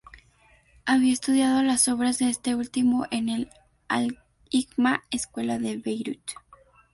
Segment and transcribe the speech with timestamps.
[0.83, 3.47] Había estudiado las obras de este último en
[3.87, 6.31] al-Hikma escuela en Beirut.